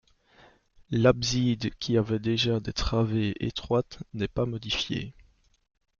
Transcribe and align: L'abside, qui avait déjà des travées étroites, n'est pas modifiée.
L'abside, 0.89 1.75
qui 1.77 1.95
avait 1.95 2.17
déjà 2.17 2.59
des 2.59 2.73
travées 2.73 3.35
étroites, 3.45 4.01
n'est 4.15 4.27
pas 4.27 4.47
modifiée. 4.47 5.13